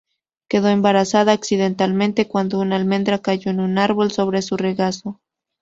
Quedó 0.49 0.69
embarazada 0.69 1.31
accidentalmente 1.31 2.27
cuando 2.27 2.57
una 2.57 2.75
almendra 2.75 3.19
cayó 3.19 3.53
de 3.53 3.59
un 3.61 3.77
árbol 3.77 4.11
sobre 4.11 4.41
su 4.41 4.57
regazo. 4.57 5.19